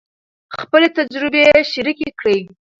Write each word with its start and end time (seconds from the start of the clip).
خپلې 0.57 0.87
تجربې 0.97 1.43
شریکې 1.71 2.09
کړئ. 2.19 2.39